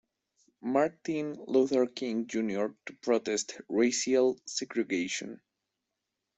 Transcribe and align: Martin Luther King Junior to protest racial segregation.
Martin 0.63 1.37
Luther 1.45 1.85
King 1.85 2.25
Junior 2.25 2.73
to 2.87 2.93
protest 3.03 3.61
racial 3.69 4.39
segregation. 4.47 5.39